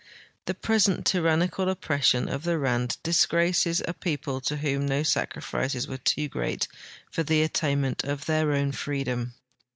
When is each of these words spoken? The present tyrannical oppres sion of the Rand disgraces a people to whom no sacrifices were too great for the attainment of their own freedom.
The 0.45 0.55
present 0.55 1.05
tyrannical 1.05 1.67
oppres 1.67 2.01
sion 2.05 2.27
of 2.27 2.41
the 2.41 2.57
Rand 2.57 2.97
disgraces 3.03 3.83
a 3.87 3.93
people 3.93 4.41
to 4.41 4.57
whom 4.57 4.87
no 4.87 5.03
sacrifices 5.03 5.87
were 5.87 5.97
too 5.99 6.27
great 6.27 6.67
for 7.11 7.21
the 7.21 7.43
attainment 7.43 8.03
of 8.03 8.25
their 8.25 8.51
own 8.51 8.71
freedom. 8.71 9.35